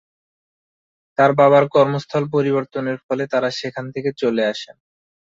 [1.17, 4.75] তার বাবার কর্মস্থল পরিবর্তনের ফলে তারা সেখান থেকে চলে আসেন।